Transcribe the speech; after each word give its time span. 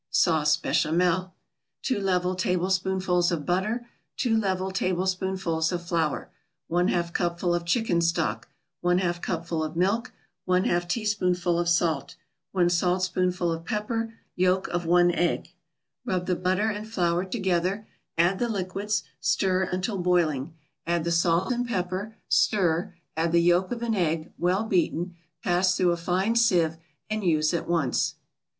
SAUCE 0.09 0.57
BECHAMEL 0.57 1.31
2 1.83 1.99
level 1.99 2.33
tablespoonfuls 2.33 3.31
of 3.31 3.45
butter 3.45 3.87
2 4.17 4.35
level 4.35 4.71
tablespoonfuls 4.71 5.71
of 5.71 5.85
flour 5.87 6.31
1/2 6.71 7.13
cupful 7.13 7.53
of 7.53 7.65
chicken 7.65 8.01
stock 8.01 8.49
1/2 8.83 9.21
cupful 9.21 9.63
of 9.63 9.75
milk 9.75 10.11
1/2 10.47 10.87
teaspoonful 10.89 11.59
of 11.59 11.69
salt 11.69 12.15
1 12.51 12.67
saltspoonful 12.67 13.51
of 13.51 13.63
pepper 13.63 14.15
Yolk 14.35 14.67
of 14.69 14.87
one 14.87 15.11
egg 15.11 15.53
Rub 16.03 16.25
the 16.25 16.35
butter 16.35 16.71
and 16.71 16.87
flour 16.91 17.23
together, 17.23 17.85
add 18.17 18.39
the 18.39 18.49
liquids, 18.49 19.03
stir 19.19 19.69
until 19.71 19.99
boiling, 19.99 20.55
add 20.87 21.03
the 21.03 21.11
salt 21.11 21.53
and 21.53 21.67
pepper, 21.67 22.15
stir, 22.27 22.91
add 23.15 23.31
the 23.31 23.39
yolk 23.43 23.71
of 23.71 23.83
an 23.83 23.93
egg, 23.93 24.33
well 24.39 24.63
beaten, 24.63 25.13
pass 25.43 25.77
through 25.77 25.91
a 25.91 25.95
fine 25.95 26.35
sieve, 26.35 26.77
and 27.07 27.23
use 27.23 27.53
at 27.53 27.67
once. 27.67 28.15